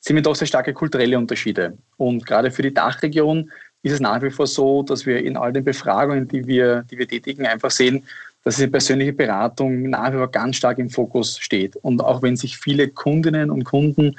sind 0.00 0.16
wir 0.16 0.22
doch 0.22 0.36
sehr 0.36 0.46
starke 0.46 0.72
kulturelle 0.72 1.18
Unterschiede. 1.18 1.76
Und 1.96 2.24
gerade 2.24 2.50
für 2.52 2.62
die 2.62 2.72
Dachregion 2.72 3.50
ist 3.88 3.94
es 3.94 4.00
nach 4.00 4.22
wie 4.22 4.30
vor 4.30 4.46
so, 4.46 4.82
dass 4.82 5.06
wir 5.06 5.24
in 5.24 5.36
all 5.36 5.52
den 5.52 5.64
Befragungen, 5.64 6.28
die 6.28 6.46
wir, 6.46 6.84
die 6.90 6.98
wir 6.98 7.08
tätigen, 7.08 7.46
einfach 7.46 7.70
sehen, 7.70 8.04
dass 8.44 8.56
die 8.56 8.66
persönliche 8.66 9.12
Beratung 9.12 9.90
nach 9.90 10.12
wie 10.12 10.18
vor 10.18 10.30
ganz 10.30 10.56
stark 10.56 10.78
im 10.78 10.90
Fokus 10.90 11.38
steht. 11.38 11.76
Und 11.76 12.02
auch 12.02 12.22
wenn 12.22 12.36
sich 12.36 12.58
viele 12.58 12.88
Kundinnen 12.88 13.50
und 13.50 13.64
Kunden 13.64 14.16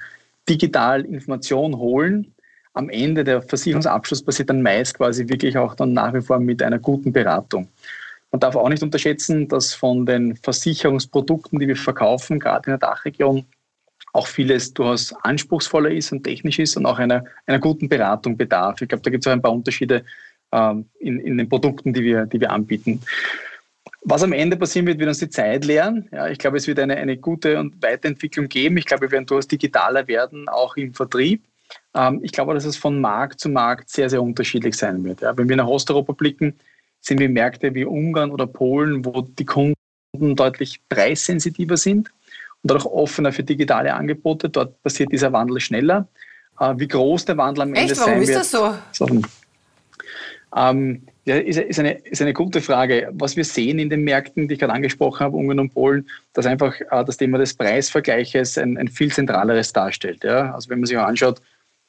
digital 0.47 1.05
Informationen 1.05 1.77
holen, 1.77 2.33
am 2.73 2.89
Ende 2.89 3.23
der 3.23 3.41
Versicherungsabschluss 3.41 4.23
passiert 4.23 4.49
dann 4.49 4.61
meist 4.61 4.95
quasi 4.95 5.27
wirklich 5.27 5.57
auch 5.57 5.75
dann 5.75 5.93
nach 5.93 6.13
wie 6.13 6.21
vor 6.21 6.39
mit 6.39 6.61
einer 6.61 6.79
guten 6.79 7.11
Beratung. 7.11 7.67
Man 8.31 8.39
darf 8.39 8.55
auch 8.55 8.69
nicht 8.69 8.83
unterschätzen, 8.83 9.47
dass 9.47 9.73
von 9.73 10.05
den 10.05 10.35
Versicherungsprodukten, 10.35 11.59
die 11.59 11.67
wir 11.67 11.75
verkaufen, 11.75 12.39
gerade 12.39 12.67
in 12.67 12.71
der 12.71 12.89
Dachregion, 12.89 13.45
auch 14.13 14.27
vieles 14.27 14.73
durchaus 14.73 15.13
anspruchsvoller 15.23 15.91
ist 15.91 16.11
und 16.11 16.23
technisch 16.23 16.59
ist 16.59 16.77
und 16.77 16.85
auch 16.85 16.99
einer, 16.99 17.23
einer 17.45 17.59
guten 17.59 17.89
Beratung 17.89 18.37
bedarf. 18.37 18.81
Ich 18.81 18.89
glaube, 18.89 19.03
da 19.03 19.09
gibt 19.09 19.23
es 19.23 19.27
auch 19.27 19.33
ein 19.33 19.41
paar 19.41 19.53
Unterschiede 19.53 20.03
ähm, 20.51 20.85
in, 20.99 21.19
in 21.19 21.37
den 21.37 21.49
Produkten, 21.49 21.93
die 21.93 22.03
wir, 22.03 22.25
die 22.25 22.39
wir 22.39 22.51
anbieten. 22.51 23.01
Was 24.01 24.23
am 24.23 24.33
Ende 24.33 24.57
passieren 24.57 24.87
wird, 24.87 24.99
wird 24.99 25.09
uns 25.09 25.19
die 25.19 25.29
Zeit 25.29 25.65
lehren. 25.65 26.07
Ja, 26.11 26.27
ich 26.27 26.37
glaube, 26.37 26.57
es 26.57 26.67
wird 26.67 26.79
eine, 26.79 26.95
eine 26.95 27.17
gute 27.17 27.59
und 27.59 27.81
Weiterentwicklung 27.83 28.47
geben. 28.47 28.77
Ich 28.77 28.85
glaube, 28.85 29.03
wir 29.03 29.11
werden 29.11 29.25
durchaus 29.25 29.47
digitaler 29.47 30.07
werden, 30.07 30.47
auch 30.47 30.77
im 30.77 30.93
Vertrieb. 30.93 31.43
Ähm, 31.93 32.21
ich 32.23 32.31
glaube, 32.31 32.53
dass 32.53 32.65
es 32.65 32.77
von 32.77 32.99
Markt 33.01 33.39
zu 33.39 33.49
Markt 33.49 33.89
sehr, 33.89 34.09
sehr 34.09 34.21
unterschiedlich 34.21 34.75
sein 34.75 35.03
wird. 35.03 35.21
Ja, 35.21 35.37
wenn 35.37 35.49
wir 35.49 35.55
nach 35.55 35.67
Osteuropa 35.67 36.13
blicken, 36.13 36.55
sehen 37.01 37.19
wir 37.19 37.29
Märkte 37.29 37.73
wie 37.75 37.85
Ungarn 37.85 38.31
oder 38.31 38.47
Polen, 38.47 39.05
wo 39.05 39.21
die 39.21 39.45
Kunden 39.45 39.75
deutlich 40.35 40.81
preissensitiver 40.89 41.77
sind 41.77 42.09
und 42.63 42.71
auch 42.71 42.85
offener 42.85 43.31
für 43.31 43.43
digitale 43.43 43.93
Angebote. 43.93 44.49
Dort 44.49 44.81
passiert 44.83 45.11
dieser 45.11 45.31
Wandel 45.31 45.59
schneller. 45.59 46.07
Äh, 46.59 46.73
wie 46.77 46.87
groß 46.87 47.25
der 47.25 47.37
Wandel 47.37 47.63
am 47.63 47.73
Ende 47.73 47.93
Echt? 47.93 47.99
Warum 47.99 48.25
sein 48.25 48.27
wird. 48.27 48.29
Warum 48.29 48.41
ist 48.41 48.53
das 48.53 48.95
so? 48.95 49.05
so 49.05 49.21
ähm, 50.55 51.03
ja, 51.25 51.35
ist, 51.35 51.59
ist, 51.59 51.79
eine, 51.79 51.93
ist 52.05 52.21
eine 52.21 52.33
gute 52.33 52.61
Frage. 52.61 53.09
Was 53.13 53.35
wir 53.35 53.45
sehen 53.45 53.79
in 53.79 53.89
den 53.89 54.03
Märkten, 54.03 54.47
die 54.47 54.55
ich 54.55 54.59
gerade 54.59 54.73
angesprochen 54.73 55.19
habe, 55.19 55.37
Ungarn 55.37 55.59
und 55.59 55.73
Polen, 55.73 56.09
dass 56.33 56.45
einfach 56.45 56.79
äh, 56.79 57.05
das 57.05 57.17
Thema 57.17 57.37
des 57.37 57.53
Preisvergleiches 57.53 58.57
ein, 58.57 58.77
ein 58.77 58.87
viel 58.87 59.11
zentraleres 59.11 59.71
darstellt. 59.73 60.23
Ja? 60.23 60.53
Also 60.53 60.69
wenn 60.69 60.79
man 60.79 60.87
sich 60.87 60.97
auch 60.97 61.05
anschaut, 61.05 61.41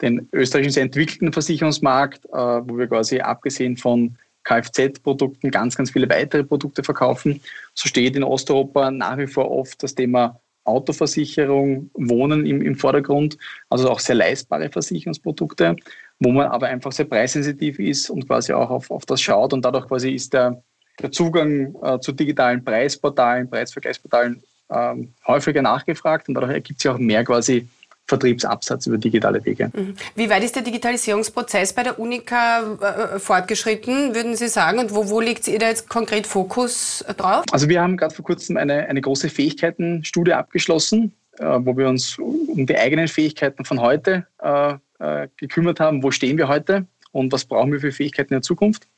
den 0.03 0.29
österreichischen 0.33 0.73
sehr 0.73 0.83
entwickelten 0.83 1.33
Versicherungsmarkt, 1.33 2.27
äh, 2.27 2.31
wo 2.31 2.77
wir 2.77 2.87
quasi 2.87 3.21
abgesehen 3.21 3.77
von 3.77 4.17
Kfz-Produkten 4.45 5.51
ganz, 5.51 5.77
ganz 5.77 5.91
viele 5.91 6.09
weitere 6.09 6.45
Produkte 6.45 6.83
verkaufen, 6.83 7.41
so 7.75 7.89
steht 7.89 8.17
in 8.17 8.25
Osteuropa 8.25 8.91
nach 8.91 9.19
wie 9.19 9.27
vor 9.27 9.51
oft 9.51 9.83
das 9.83 9.95
Thema 9.95 10.41
Autoversicherung, 10.65 11.91
Wohnen 11.95 12.47
im, 12.47 12.63
im 12.63 12.75
Vordergrund, 12.75 13.37
also 13.69 13.91
auch 13.91 14.01
sehr 14.01 14.17
leistbare 14.17 14.69
Versicherungsprodukte, 14.71 15.77
wo 16.19 16.31
man 16.31 16.49
aber 16.49 16.67
einfach 16.69 16.93
sehr 16.93 17.07
preissensitiv 17.07 17.79
ist 17.79 18.11
und 18.11 18.27
quasi 18.27 18.53
auch 18.53 18.71
auf, 18.71 18.91
auf 18.91 19.07
das 19.07 19.21
schaut 19.21 19.53
und 19.53 19.65
dadurch 19.65 19.87
quasi 19.89 20.11
ist 20.11 20.33
der, 20.33 20.63
der 21.01 21.11
Zugang 21.11 21.75
äh, 21.83 21.99
zu 22.01 22.13
digitalen 22.13 22.63
Preisportalen, 22.65 23.49
Preisvergleichsportalen 23.49 24.43
ähm, 24.71 25.13
häufiger 25.27 25.63
nachgefragt 25.63 26.29
und 26.29 26.35
dadurch 26.35 26.53
ergibt 26.53 26.81
sich 26.81 26.91
auch 26.91 26.99
mehr 26.99 27.25
quasi 27.25 27.69
Vertriebsabsatz 28.11 28.87
über 28.87 28.99
digitale 28.99 29.45
Wege. 29.45 29.71
Mhm. 29.73 29.95
Wie 30.15 30.29
weit 30.29 30.45
ist 30.45 30.57
der 30.57 30.63
Digitalisierungsprozess 30.63 31.73
bei 31.73 31.85
der 31.85 31.99
Unica 31.99 33.15
äh, 33.15 33.19
fortgeschritten, 33.19 34.15
würden 34.15 34.37
Sie 34.37 34.49
sagen? 34.49 34.79
Und 34.79 34.95
wo, 34.95 35.09
wo 35.09 35.21
legt 35.21 35.49
ihr 35.49 35.59
da 35.59 35.69
jetzt 35.69 35.89
konkret 35.89 36.27
Fokus 36.27 37.05
drauf? 37.17 37.45
Also 37.53 37.69
wir 37.69 37.81
haben 37.81 37.97
gerade 37.97 38.15
vor 38.15 38.25
kurzem 38.25 38.57
eine, 38.57 38.89
eine 38.89 39.01
große 39.01 39.29
Fähigkeitenstudie 39.29 40.33
abgeschlossen, 40.33 41.13
äh, 41.39 41.45
wo 41.61 41.77
wir 41.77 41.89
uns 41.89 42.19
um 42.19 42.67
die 42.67 42.77
eigenen 42.77 43.09
Fähigkeiten 43.09 43.65
von 43.65 43.81
heute 43.81 44.27
äh, 44.43 44.75
äh, 44.99 45.29
gekümmert 45.37 45.81
haben. 45.81 46.03
Wo 46.03 46.11
stehen 46.11 46.37
wir 46.37 46.49
heute 46.49 46.87
und 47.13 47.33
was 47.33 47.45
brauchen 47.45 47.73
wir 47.73 47.81
für 47.81 47.93
Fähigkeiten 47.93 48.35
in 48.35 48.39
der 48.41 48.43
Zukunft? 48.43 48.89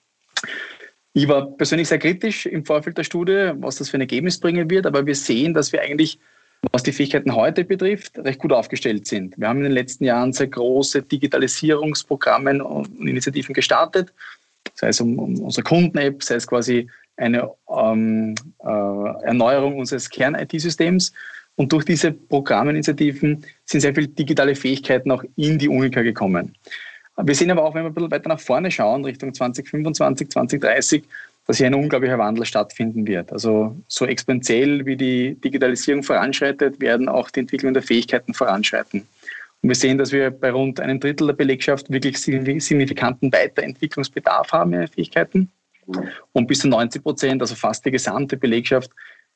Ich 1.13 1.29
war 1.29 1.47
persönlich 1.47 1.89
sehr 1.89 1.99
kritisch 1.99 2.47
im 2.47 2.65
Vorfeld 2.65 2.97
der 2.97 3.05
Studie, 3.05 3.53
was 3.57 3.77
das 3.77 3.91
für 3.91 3.99
ein 3.99 4.01
Ergebnis 4.01 4.41
bringen 4.41 4.71
wird, 4.71 4.87
aber 4.87 5.05
wir 5.05 5.15
sehen, 5.15 5.53
dass 5.53 5.71
wir 5.71 5.83
eigentlich 5.83 6.19
was 6.71 6.83
die 6.83 6.93
Fähigkeiten 6.93 7.35
heute 7.35 7.65
betrifft, 7.65 8.19
recht 8.19 8.39
gut 8.39 8.53
aufgestellt 8.53 9.07
sind. 9.07 9.37
Wir 9.39 9.49
haben 9.49 9.59
in 9.59 9.65
den 9.65 9.73
letzten 9.73 10.05
Jahren 10.05 10.33
sehr 10.33 10.47
große 10.47 11.03
Digitalisierungsprogramme 11.03 12.63
und 12.63 13.01
Initiativen 13.01 13.53
gestartet, 13.53 14.13
sei 14.75 14.89
es 14.89 15.01
um, 15.01 15.19
um 15.19 15.41
unsere 15.41 15.65
Kunden-App, 15.65 16.23
sei 16.23 16.37
es 16.37 16.47
quasi 16.47 16.89
eine 17.17 17.51
ähm, 17.69 18.35
äh, 18.61 19.25
Erneuerung 19.25 19.79
unseres 19.79 20.09
Kern-IT-Systems. 20.09 21.13
Und 21.57 21.73
durch 21.73 21.85
diese 21.85 22.13
Programminitiativen 22.13 23.45
sind 23.65 23.81
sehr 23.81 23.95
viele 23.95 24.09
digitale 24.09 24.55
Fähigkeiten 24.55 25.11
auch 25.11 25.23
in 25.37 25.59
die 25.59 25.69
Unica 25.69 26.01
gekommen. 26.03 26.55
Wir 27.19 27.35
sehen 27.35 27.51
aber 27.51 27.65
auch, 27.65 27.75
wenn 27.75 27.85
wir 27.85 27.91
ein 27.91 27.95
bisschen 27.95 28.11
weiter 28.11 28.29
nach 28.29 28.41
vorne 28.41 28.71
schauen, 28.71 29.05
Richtung 29.05 29.35
2025, 29.35 30.31
2030, 30.31 31.05
dass 31.47 31.59
hier 31.59 31.67
ein 31.67 31.75
unglaublicher 31.75 32.19
Wandel 32.19 32.45
stattfinden 32.45 33.07
wird. 33.07 33.33
Also 33.33 33.77
so 33.89 34.07
exponentiell 34.07 34.87
wie 34.87 34.97
die 34.97 35.35
Digitalisierung 35.41 36.03
voranschreitet, 36.03 36.81
werden 36.81 37.09
auch 37.09 37.31
die 37.31 37.41
Entwicklung 37.41 37.75
der 37.75 37.83
Fähigkeiten 37.83 38.33
voranschreiten. 38.33 39.01
Und 39.63 39.69
wir 39.69 39.77
sehen, 39.77 39.99
dass 39.99 40.13
wir 40.13 40.31
bei 40.31 40.51
rund 40.51 40.81
einem 40.81 40.99
Drittel 41.01 41.29
der 41.29 41.35
Belegschaft 41.35 41.91
wirklich 41.91 42.19
signifikanten 42.19 43.33
Weiterentwicklungsbedarf 43.33 44.53
haben 44.53 44.73
in 44.73 44.81
den 44.81 44.89
Fähigkeiten. 44.89 45.51
Und 46.33 46.47
bis 46.47 46.61
zu 46.61 46.69
90 46.69 47.03
Prozent, 47.03 47.41
also 47.43 47.55
fast 47.55 47.85
die 47.85 47.91
gesamte 47.91 48.37
Belegschaft, 48.37 48.91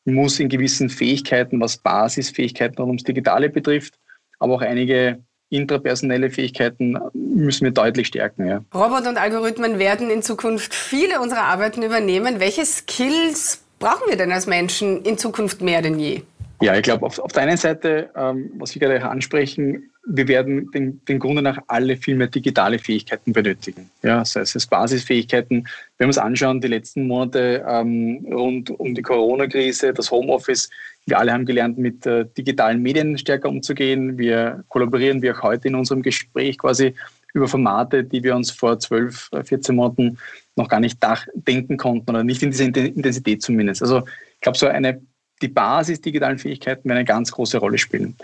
muss 0.04 0.38
in 0.38 0.48
gewissen 0.48 0.88
Fähigkeiten, 0.88 1.60
was 1.60 1.76
Basisfähigkeiten 1.76 2.78
rund 2.78 2.90
ums 2.90 3.02
Digitale 3.02 3.50
betrifft, 3.50 3.98
aber 4.38 4.54
auch 4.54 4.62
einige 4.62 5.22
intrapersonelle 5.50 6.30
Fähigkeiten 6.30 6.98
müssen 7.12 7.64
wir 7.64 7.70
deutlich 7.70 8.08
stärken. 8.08 8.46
Ja. 8.46 8.64
Roboter 8.74 9.08
und 9.08 9.18
Algorithmen 9.18 9.78
werden 9.78 10.10
in 10.10 10.22
Zukunft 10.22 10.74
viele 10.74 11.20
unserer 11.20 11.44
Arbeiten 11.44 11.82
übernehmen. 11.82 12.40
Welche 12.40 12.64
Skills 12.64 13.62
brauchen 13.78 14.08
wir 14.08 14.16
denn 14.16 14.32
als 14.32 14.46
Menschen 14.46 15.02
in 15.02 15.18
Zukunft 15.18 15.60
mehr 15.60 15.82
denn 15.82 15.98
je? 15.98 16.22
Ja, 16.62 16.74
ich 16.74 16.82
glaube, 16.82 17.04
auf, 17.04 17.18
auf 17.18 17.32
der 17.32 17.42
einen 17.42 17.58
Seite, 17.58 18.10
ähm, 18.16 18.50
was 18.56 18.70
Sie 18.70 18.78
gerade 18.78 19.06
ansprechen, 19.06 19.90
wir 20.06 20.28
werden 20.28 20.70
den, 20.70 21.04
den 21.04 21.18
Grunde 21.18 21.42
nach 21.42 21.58
alle 21.66 21.96
viel 21.96 22.14
mehr 22.14 22.28
digitale 22.28 22.78
Fähigkeiten 22.78 23.32
benötigen. 23.32 23.90
Ja, 24.02 24.24
sei 24.24 24.42
es 24.42 24.66
Basisfähigkeiten. 24.66 25.66
Wenn 25.98 26.06
wir 26.06 26.08
uns 26.08 26.18
anschauen, 26.18 26.60
die 26.60 26.68
letzten 26.68 27.06
Monate 27.06 27.64
ähm, 27.68 28.24
rund 28.30 28.70
um 28.70 28.94
die 28.94 29.02
Corona-Krise, 29.02 29.92
das 29.92 30.10
Homeoffice, 30.10 30.70
wir 31.06 31.18
alle 31.18 31.32
haben 31.32 31.44
gelernt, 31.44 31.78
mit 31.78 32.06
äh, 32.06 32.24
digitalen 32.36 32.82
Medien 32.82 33.18
stärker 33.18 33.48
umzugehen. 33.48 34.16
Wir 34.16 34.64
kollaborieren 34.68 35.22
wie 35.22 35.30
auch 35.32 35.42
heute 35.42 35.68
in 35.68 35.74
unserem 35.74 36.02
Gespräch 36.02 36.58
quasi 36.58 36.94
über 37.34 37.48
Formate, 37.48 38.04
die 38.04 38.22
wir 38.22 38.34
uns 38.34 38.50
vor 38.50 38.78
12, 38.78 39.30
14 39.44 39.74
äh, 39.74 39.76
Monaten 39.76 40.18
noch 40.54 40.68
gar 40.68 40.80
nicht 40.80 40.98
denken 41.34 41.76
konnten 41.76 42.10
oder 42.10 42.24
nicht 42.24 42.42
in 42.42 42.50
dieser 42.50 42.64
Intensität 42.64 43.42
zumindest. 43.42 43.82
Also 43.82 43.98
ich 43.98 44.40
glaube, 44.40 44.56
so 44.58 44.66
eine, 44.66 45.02
die 45.42 45.48
Basis 45.48 46.00
digitalen 46.00 46.38
Fähigkeiten 46.38 46.88
werden 46.88 46.98
eine 46.98 47.04
ganz 47.04 47.30
große 47.32 47.58
Rolle 47.58 47.78
spielen. 47.78 48.16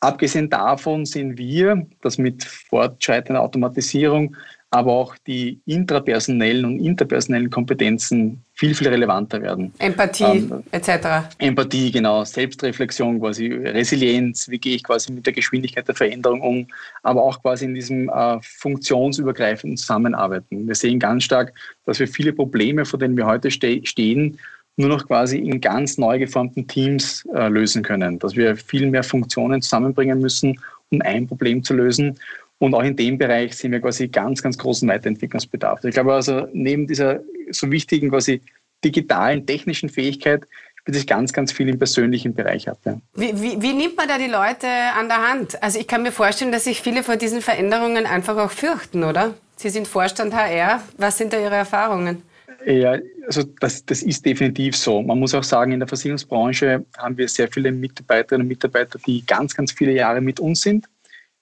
Abgesehen 0.00 0.50
davon 0.50 1.06
sind 1.06 1.38
wir, 1.38 1.86
dass 2.02 2.18
mit 2.18 2.44
fortschreitender 2.44 3.40
Automatisierung 3.40 4.36
aber 4.74 4.90
auch 4.90 5.16
die 5.24 5.60
intrapersonellen 5.66 6.64
und 6.64 6.80
interpersonellen 6.80 7.48
Kompetenzen 7.48 8.42
viel, 8.54 8.74
viel 8.74 8.88
relevanter 8.88 9.40
werden. 9.40 9.72
Empathie 9.78 10.24
ähm, 10.24 10.64
etc. 10.72 11.28
Empathie, 11.38 11.92
genau, 11.92 12.24
Selbstreflexion 12.24 13.20
quasi, 13.20 13.46
Resilienz, 13.46 14.48
wie 14.48 14.58
gehe 14.58 14.74
ich 14.74 14.82
quasi 14.82 15.12
mit 15.12 15.26
der 15.26 15.32
Geschwindigkeit 15.32 15.86
der 15.86 15.94
Veränderung 15.94 16.40
um, 16.40 16.66
aber 17.04 17.22
auch 17.22 17.40
quasi 17.40 17.66
in 17.66 17.74
diesem 17.76 18.08
äh, 18.08 18.38
funktionsübergreifenden 18.42 19.76
Zusammenarbeiten. 19.76 20.66
Wir 20.66 20.74
sehen 20.74 20.98
ganz 20.98 21.22
stark, 21.22 21.52
dass 21.86 22.00
wir 22.00 22.08
viele 22.08 22.32
Probleme, 22.32 22.84
vor 22.84 22.98
denen 22.98 23.16
wir 23.16 23.26
heute 23.26 23.52
ste 23.52 23.80
stehen, 23.86 24.38
nur 24.76 24.88
noch 24.88 25.06
quasi 25.06 25.38
in 25.38 25.60
ganz 25.60 25.98
neu 25.98 26.18
geformten 26.18 26.66
Teams 26.66 27.24
äh, 27.34 27.48
lösen 27.48 27.82
können. 27.82 28.18
Dass 28.18 28.34
wir 28.36 28.56
viel 28.56 28.90
mehr 28.90 29.04
Funktionen 29.04 29.62
zusammenbringen 29.62 30.20
müssen, 30.20 30.60
um 30.90 31.00
ein 31.02 31.26
Problem 31.26 31.62
zu 31.62 31.74
lösen. 31.74 32.18
Und 32.58 32.74
auch 32.74 32.82
in 32.82 32.96
dem 32.96 33.18
Bereich 33.18 33.54
sehen 33.56 33.72
wir 33.72 33.80
quasi 33.80 34.08
ganz, 34.08 34.42
ganz 34.42 34.58
großen 34.58 34.88
Weiterentwicklungsbedarf. 34.88 35.84
Ich 35.84 35.94
glaube 35.94 36.14
also, 36.14 36.48
neben 36.52 36.86
dieser 36.86 37.20
so 37.50 37.70
wichtigen 37.70 38.10
quasi 38.10 38.40
digitalen, 38.84 39.46
technischen 39.46 39.88
Fähigkeit 39.88 40.46
spielt 40.80 40.96
sich 40.96 41.06
ganz, 41.06 41.32
ganz 41.32 41.50
viel 41.50 41.68
im 41.68 41.78
persönlichen 41.78 42.34
Bereich 42.34 42.68
ab. 42.68 42.78
Wie, 43.14 43.40
wie, 43.40 43.60
wie, 43.62 43.72
nimmt 43.72 43.96
man 43.96 44.06
da 44.06 44.18
die 44.18 44.26
Leute 44.26 44.68
an 44.98 45.08
der 45.08 45.28
Hand? 45.28 45.62
Also 45.62 45.78
ich 45.78 45.86
kann 45.86 46.02
mir 46.02 46.12
vorstellen, 46.12 46.52
dass 46.52 46.64
sich 46.64 46.82
viele 46.82 47.02
vor 47.02 47.16
diesen 47.16 47.40
Veränderungen 47.40 48.04
einfach 48.06 48.36
auch 48.36 48.50
fürchten, 48.50 49.02
oder? 49.02 49.34
Sie 49.56 49.70
sind 49.70 49.88
Vorstand 49.88 50.34
HR. 50.34 50.82
Was 50.98 51.16
sind 51.16 51.32
da 51.32 51.38
Ihre 51.38 51.54
Erfahrungen? 51.54 52.22
Ja, 52.66 52.98
also 53.26 53.42
das, 53.60 53.84
das 53.84 54.02
ist 54.02 54.24
definitiv 54.24 54.76
so. 54.76 55.02
Man 55.02 55.18
muss 55.18 55.34
auch 55.34 55.42
sagen, 55.42 55.72
in 55.72 55.80
der 55.80 55.88
Versicherungsbranche 55.88 56.84
haben 56.96 57.18
wir 57.18 57.28
sehr 57.28 57.48
viele 57.48 57.70
Mitarbeiterinnen 57.70 58.46
und 58.46 58.48
Mitarbeiter, 58.48 58.98
die 59.06 59.24
ganz, 59.26 59.54
ganz 59.54 59.72
viele 59.72 59.92
Jahre 59.92 60.20
mit 60.20 60.40
uns 60.40 60.62
sind, 60.62 60.86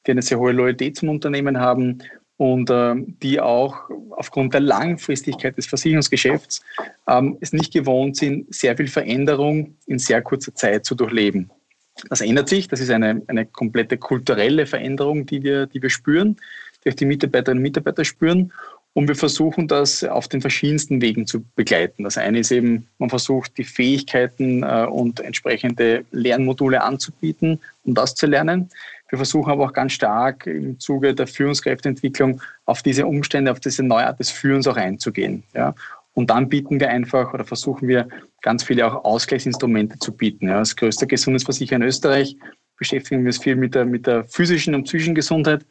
die 0.06 0.10
eine 0.10 0.22
sehr 0.22 0.38
hohe 0.38 0.52
Loyalität 0.52 0.96
zum 0.96 1.10
Unternehmen 1.10 1.60
haben 1.60 2.02
und 2.38 2.70
äh, 2.70 2.94
die 3.22 3.40
auch 3.40 3.88
aufgrund 4.10 4.52
der 4.54 4.62
Langfristigkeit 4.62 5.56
des 5.56 5.66
Versicherungsgeschäfts 5.66 6.62
ähm, 7.06 7.38
es 7.40 7.52
nicht 7.52 7.72
gewohnt 7.72 8.16
sind, 8.16 8.52
sehr 8.52 8.76
viel 8.76 8.88
Veränderung 8.88 9.76
in 9.86 10.00
sehr 10.00 10.22
kurzer 10.22 10.54
Zeit 10.54 10.84
zu 10.84 10.96
durchleben. 10.96 11.50
Das 12.08 12.20
ändert 12.20 12.48
sich, 12.48 12.66
das 12.66 12.80
ist 12.80 12.90
eine, 12.90 13.22
eine 13.28 13.46
komplette 13.46 13.96
kulturelle 13.96 14.66
Veränderung, 14.66 15.24
die 15.26 15.42
wir, 15.44 15.66
die 15.66 15.80
wir 15.80 15.90
spüren, 15.90 16.36
die 16.84 16.90
auch 16.90 16.94
die 16.94 17.04
Mitarbeiterinnen 17.04 17.60
und 17.60 17.62
Mitarbeiter 17.62 18.04
spüren. 18.04 18.52
Und 18.94 19.08
wir 19.08 19.14
versuchen 19.14 19.68
das 19.68 20.04
auf 20.04 20.28
den 20.28 20.42
verschiedensten 20.42 21.00
Wegen 21.00 21.26
zu 21.26 21.42
begleiten. 21.56 22.04
Das 22.04 22.18
eine 22.18 22.40
ist 22.40 22.52
eben, 22.52 22.88
man 22.98 23.08
versucht 23.08 23.56
die 23.56 23.64
Fähigkeiten 23.64 24.62
äh, 24.62 24.86
und 24.90 25.20
entsprechende 25.20 26.04
Lernmodule 26.10 26.82
anzubieten, 26.82 27.58
um 27.84 27.94
das 27.94 28.14
zu 28.14 28.26
lernen. 28.26 28.68
Wir 29.08 29.18
versuchen 29.18 29.50
aber 29.50 29.64
auch 29.64 29.72
ganz 29.72 29.92
stark 29.92 30.46
im 30.46 30.78
Zuge 30.78 31.14
der 31.14 31.26
Führungskräfteentwicklung 31.26 32.40
auf 32.66 32.82
diese 32.82 33.06
Umstände, 33.06 33.50
auf 33.50 33.60
diese 33.60 33.82
Neuart 33.82 34.18
des 34.18 34.30
Führens 34.30 34.66
auch 34.66 34.76
einzugehen. 34.76 35.42
Ja. 35.54 35.74
Und 36.14 36.28
dann 36.28 36.48
bieten 36.48 36.78
wir 36.78 36.90
einfach 36.90 37.32
oder 37.32 37.44
versuchen 37.44 37.88
wir 37.88 38.08
ganz 38.42 38.62
viele 38.62 38.86
auch 38.86 39.04
Ausgleichsinstrumente 39.04 39.98
zu 39.98 40.12
bieten. 40.12 40.48
Ja. 40.48 40.58
Als 40.58 40.76
größter 40.76 41.06
Gesundheitsversicherer 41.06 41.76
in 41.76 41.82
Österreich 41.82 42.36
beschäftigen 42.78 43.22
wir 43.22 43.28
uns 43.28 43.38
viel 43.38 43.56
mit 43.56 43.74
der, 43.74 43.84
mit 43.84 44.06
der 44.06 44.24
physischen 44.24 44.74
und 44.74 44.84
psychischen 44.84 45.14
Gesundheit 45.14 45.64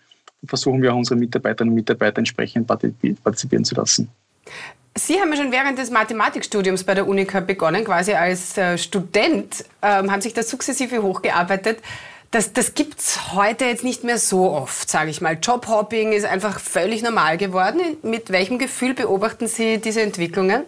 versuchen 0.46 0.82
wir 0.82 0.94
auch 0.94 0.98
unsere 0.98 1.20
Mitarbeiterinnen 1.20 1.72
und 1.72 1.76
Mitarbeiter 1.76 2.20
entsprechend 2.20 2.68
partizipieren 2.68 3.66
zu 3.66 3.76
lassen. 3.76 4.10
Sie 4.96 5.20
haben 5.20 5.32
ja 5.32 5.38
schon 5.38 5.52
während 5.52 5.78
des 5.78 5.90
Mathematikstudiums 5.90 6.84
bei 6.84 6.94
der 6.94 7.08
Unica 7.08 7.40
begonnen, 7.40 7.86
quasi 7.86 8.14
als 8.14 8.58
äh, 8.58 8.78
Student, 8.78 9.64
ähm, 9.82 10.12
haben 10.12 10.22
sich 10.22 10.34
da 10.34 10.44
sukzessive 10.44 11.02
hochgearbeitet. 11.02 11.80
Das, 12.32 12.54
das 12.54 12.74
gibt 12.74 13.00
es 13.00 13.34
heute 13.34 13.66
jetzt 13.66 13.84
nicht 13.84 14.04
mehr 14.04 14.18
so 14.18 14.52
oft, 14.52 14.90
sage 14.90 15.10
ich 15.10 15.22
mal. 15.22 15.38
Jobhopping 15.42 16.12
ist 16.14 16.26
einfach 16.26 16.60
völlig 16.60 17.04
normal 17.04 17.38
geworden. 17.38 17.80
Mit 18.04 18.32
welchem 18.32 18.58
Gefühl 18.58 18.94
beobachten 18.94 19.48
Sie 19.48 19.80
diese 19.80 20.02
Entwicklungen? 20.02 20.64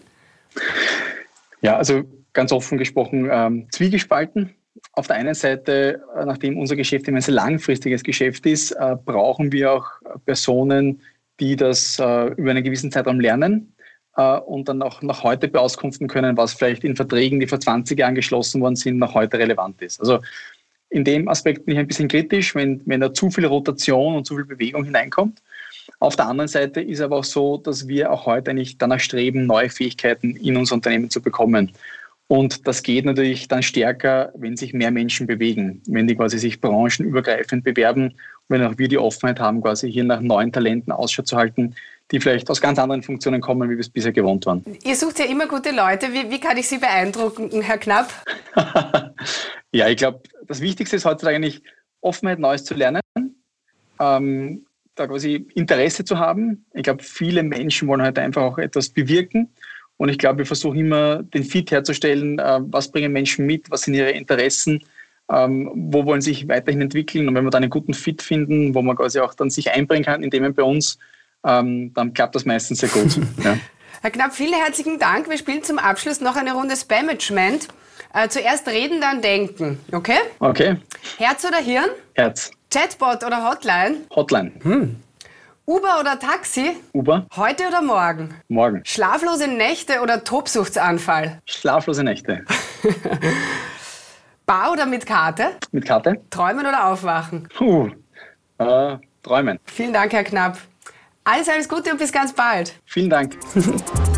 Ja, 1.61 1.77
also 1.77 2.03
ganz 2.33 2.51
offen 2.51 2.77
gesprochen, 2.77 3.29
ähm, 3.31 3.67
zwiegespalten 3.71 4.55
auf 4.93 5.07
der 5.07 5.17
einen 5.17 5.33
Seite, 5.33 6.01
äh, 6.15 6.25
nachdem 6.25 6.57
unser 6.57 6.75
Geschäft 6.75 7.07
immer 7.07 7.17
ein 7.17 7.21
sehr 7.21 7.33
langfristiges 7.33 8.03
Geschäft 8.03 8.45
ist, 8.45 8.71
äh, 8.71 8.95
brauchen 9.03 9.51
wir 9.51 9.73
auch 9.73 9.87
Personen, 10.25 11.01
die 11.39 11.55
das 11.55 11.99
äh, 11.99 12.27
über 12.33 12.51
einen 12.51 12.63
gewissen 12.63 12.91
Zeitraum 12.91 13.19
lernen 13.19 13.69
und 14.45 14.69
dann 14.69 14.83
auch 14.83 15.01
nach 15.01 15.23
heute 15.23 15.47
beauskunften 15.47 16.07
können, 16.07 16.37
was 16.37 16.53
vielleicht 16.53 16.83
in 16.83 16.95
Verträgen, 16.95 17.39
die 17.39 17.47
vor 17.47 17.59
20 17.59 17.97
Jahren 17.97 18.13
geschlossen 18.13 18.61
worden 18.61 18.75
sind, 18.75 18.99
noch 18.99 19.15
heute 19.15 19.39
relevant 19.39 19.81
ist. 19.81 19.99
Also 19.99 20.19
in 20.91 21.03
dem 21.03 21.27
Aspekt 21.27 21.65
bin 21.65 21.73
ich 21.73 21.79
ein 21.79 21.87
bisschen 21.87 22.09
kritisch, 22.09 22.53
wenn, 22.53 22.79
wenn 22.85 23.01
da 23.01 23.11
zu 23.11 23.31
viel 23.31 23.47
Rotation 23.47 24.15
und 24.15 24.27
zu 24.27 24.35
viel 24.35 24.45
Bewegung 24.45 24.83
hineinkommt. 24.83 25.41
Auf 25.97 26.15
der 26.15 26.27
anderen 26.27 26.47
Seite 26.47 26.79
ist 26.79 27.01
aber 27.01 27.17
auch 27.17 27.23
so, 27.23 27.57
dass 27.57 27.87
wir 27.87 28.11
auch 28.11 28.27
heute 28.27 28.51
eigentlich 28.51 28.77
danach 28.77 28.99
streben, 28.99 29.47
neue 29.47 29.71
Fähigkeiten 29.71 30.35
in 30.35 30.57
unser 30.57 30.75
Unternehmen 30.75 31.09
zu 31.09 31.19
bekommen. 31.19 31.71
Und 32.27 32.67
das 32.67 32.83
geht 32.83 33.05
natürlich 33.05 33.47
dann 33.47 33.63
stärker, 33.63 34.31
wenn 34.35 34.55
sich 34.55 34.73
mehr 34.73 34.91
Menschen 34.91 35.27
bewegen, 35.27 35.81
wenn 35.87 36.07
die 36.07 36.15
quasi 36.15 36.39
sich 36.39 36.61
branchenübergreifend 36.61 37.63
bewerben, 37.63 38.15
wenn 38.47 38.63
auch 38.63 38.77
wir 38.77 38.87
die 38.87 38.97
Offenheit 38.97 39.39
haben, 39.39 39.61
quasi 39.61 39.91
hier 39.91 40.03
nach 40.03 40.21
neuen 40.21 40.51
Talenten 40.51 40.91
Ausschau 40.91 41.23
zu 41.23 41.37
halten, 41.37 41.75
die 42.11 42.19
vielleicht 42.19 42.49
aus 42.49 42.61
ganz 42.61 42.79
anderen 42.79 43.03
Funktionen 43.03 43.41
kommen, 43.41 43.69
wie 43.69 43.73
wir 43.73 43.79
es 43.79 43.89
bisher 43.89 44.11
gewohnt 44.11 44.45
waren. 44.45 44.63
Ihr 44.83 44.95
sucht 44.95 45.19
ja 45.19 45.25
immer 45.25 45.47
gute 45.47 45.71
Leute. 45.71 46.07
Wie, 46.13 46.29
wie 46.29 46.39
kann 46.39 46.57
ich 46.57 46.67
Sie 46.67 46.77
beeindrucken, 46.77 47.49
Herr 47.61 47.77
Knapp? 47.77 48.11
ja, 49.71 49.87
ich 49.87 49.97
glaube, 49.97 50.21
das 50.47 50.61
Wichtigste 50.61 50.95
ist 50.95 51.05
heutzutage 51.05 51.35
eigentlich 51.37 51.61
Offenheit, 52.01 52.39
Neues 52.39 52.65
zu 52.65 52.73
lernen. 52.73 53.01
Ähm, 53.99 54.65
da 54.95 55.07
quasi 55.07 55.47
Interesse 55.55 56.05
zu 56.05 56.19
haben. 56.19 56.65
Ich 56.73 56.83
glaube, 56.83 57.03
viele 57.03 57.43
Menschen 57.43 57.87
wollen 57.87 58.01
heute 58.01 58.21
einfach 58.21 58.43
auch 58.43 58.57
etwas 58.57 58.89
bewirken. 58.89 59.49
Und 60.03 60.09
ich 60.09 60.17
glaube, 60.17 60.39
wir 60.39 60.45
versuchen 60.45 60.79
immer 60.79 61.23
den 61.23 61.45
Fit 61.45 61.71
herzustellen, 61.71 62.37
äh, 62.37 62.59
was 62.63 62.91
bringen 62.91 63.13
Menschen 63.13 63.45
mit, 63.45 63.71
was 63.71 63.83
sind 63.83 63.93
ihre 63.93 64.11
Interessen, 64.11 64.83
ähm, 65.31 65.71
wo 65.73 66.03
wollen 66.03 66.19
sie 66.19 66.31
sich 66.31 66.49
weiterhin 66.49 66.81
entwickeln. 66.81 67.29
Und 67.29 67.35
wenn 67.35 67.45
wir 67.45 67.51
dann 67.51 67.63
einen 67.63 67.69
guten 67.69 67.93
Fit 67.93 68.21
finden, 68.21 68.75
wo 68.75 68.81
man 68.81 68.97
quasi 68.97 69.21
auch 69.21 69.33
dann 69.33 69.49
sich 69.49 69.71
einbringen 69.71 70.03
kann, 70.03 70.21
indem 70.21 70.43
man 70.43 70.53
bei 70.53 70.63
uns, 70.63 70.99
ähm, 71.45 71.93
dann 71.93 72.13
klappt 72.13 72.35
das 72.35 72.43
meistens 72.43 72.79
sehr 72.79 72.89
gut. 72.89 73.17
ja. 73.45 73.57
Herr 74.01 74.11
Knapp, 74.11 74.33
vielen 74.33 74.55
herzlichen 74.55 74.99
Dank. 74.99 75.29
Wir 75.29 75.37
spielen 75.37 75.63
zum 75.63 75.79
Abschluss 75.79 76.19
noch 76.19 76.35
eine 76.35 76.51
Runde 76.51 76.75
Spamagement. 76.75 77.69
Äh, 78.13 78.27
zuerst 78.27 78.67
reden, 78.67 78.99
dann 78.99 79.21
denken. 79.21 79.79
Okay? 79.93 80.19
Okay. 80.39 80.75
Herz 81.17 81.45
oder 81.45 81.59
Hirn? 81.59 81.91
Herz. 82.15 82.51
Chatbot 82.69 83.23
oder 83.23 83.49
Hotline? 83.49 83.99
Hotline. 84.13 84.51
Hm. 84.63 84.97
Uber 85.65 85.99
oder 86.01 86.19
Taxi? 86.19 86.75
Uber. 86.93 87.25
Heute 87.37 87.67
oder 87.67 87.81
morgen? 87.81 88.35
Morgen. 88.49 88.81
Schlaflose 88.83 89.47
Nächte 89.47 90.01
oder 90.01 90.23
Tobsuchtsanfall? 90.23 91.41
Schlaflose 91.45 92.03
Nächte. 92.03 92.43
Bar 94.45 94.73
oder 94.73 94.85
mit 94.85 95.05
Karte? 95.05 95.51
Mit 95.71 95.85
Karte. 95.85 96.21
Träumen 96.29 96.65
oder 96.65 96.87
aufwachen? 96.87 97.47
Puh. 97.55 97.89
Äh, 98.57 98.97
träumen. 99.23 99.57
Vielen 99.65 99.93
Dank, 99.93 100.11
Herr 100.11 100.25
Knapp. 100.25 100.57
Alles, 101.23 101.47
alles 101.47 101.69
Gute 101.69 101.91
und 101.91 101.97
bis 101.97 102.11
ganz 102.11 102.33
bald. 102.33 102.73
Vielen 102.85 103.09
Dank. 103.09 103.37